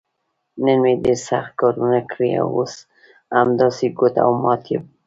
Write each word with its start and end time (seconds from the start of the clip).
نن 0.63 0.77
مې 0.83 0.93
ډېر 1.03 1.19
سخت 1.29 1.51
کارونه 1.59 1.99
کړي، 2.11 2.31
اوس 2.43 2.73
همداسې 3.39 3.85
ګوډ 3.97 4.15
او 4.25 4.31
مات 4.43 4.63
یم. 4.71 4.83